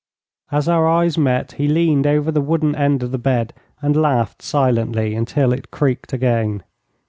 [0.51, 3.53] As our eyes met he leaned over the wooden end of the bed
[3.83, 6.63] and laughed silently until it creaked again.